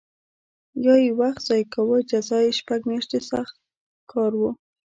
یا 0.85 0.95
یې 1.03 1.11
وخت 1.19 1.41
ضایع 1.47 1.67
کاوه 1.73 1.97
جزا 2.09 2.37
یې 2.45 2.51
شپږ 2.59 2.81
میاشتې 2.89 3.19
سخت 3.29 3.55
کار 4.11 4.31
و 4.35 4.41